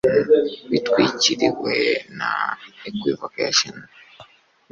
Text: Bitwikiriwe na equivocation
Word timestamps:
Bitwikiriwe 0.69 1.75
na 2.17 2.31
equivocation 2.89 3.77